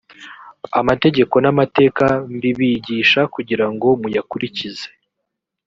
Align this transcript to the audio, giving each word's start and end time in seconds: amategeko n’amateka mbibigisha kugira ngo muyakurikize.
amategeko 0.79 1.35
n’amateka 1.43 2.05
mbibigisha 2.35 3.21
kugira 3.33 3.65
ngo 3.73 3.87
muyakurikize. 4.01 4.87